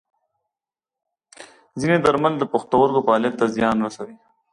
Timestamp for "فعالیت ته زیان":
3.05-3.77